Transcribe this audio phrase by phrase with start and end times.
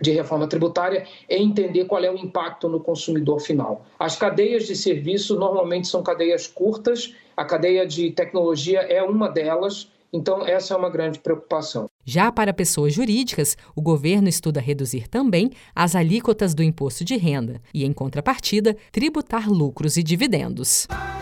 [0.00, 3.84] de reforma tributária é entender qual é o impacto no consumidor final.
[3.98, 9.90] As cadeias de serviço normalmente são cadeias curtas, a cadeia de tecnologia é uma delas,
[10.12, 11.90] então essa é uma grande preocupação.
[12.04, 17.60] Já para pessoas jurídicas, o governo estuda reduzir também as alíquotas do imposto de renda
[17.72, 20.86] e, em contrapartida, tributar lucros e dividendos.